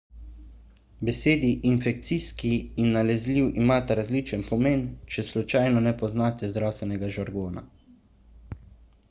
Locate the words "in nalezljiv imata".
2.85-3.99